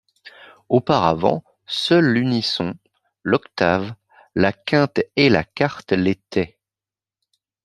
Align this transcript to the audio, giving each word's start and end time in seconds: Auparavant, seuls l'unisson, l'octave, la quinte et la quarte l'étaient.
Auparavant, 0.67 1.43
seuls 1.67 2.11
l'unisson, 2.11 2.73
l'octave, 3.21 3.93
la 4.33 4.51
quinte 4.51 4.99
et 5.15 5.29
la 5.29 5.43
quarte 5.43 5.91
l'étaient. 5.93 6.57